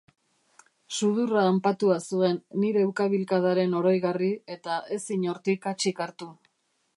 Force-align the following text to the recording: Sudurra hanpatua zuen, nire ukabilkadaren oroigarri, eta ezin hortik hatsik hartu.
Sudurra 0.99 1.43
hanpatua 1.49 1.97
zuen, 2.07 2.39
nire 2.63 2.85
ukabilkadaren 2.93 3.77
oroigarri, 3.81 4.31
eta 4.57 4.79
ezin 4.97 5.29
hortik 5.35 5.69
hatsik 5.75 6.03
hartu. 6.09 6.33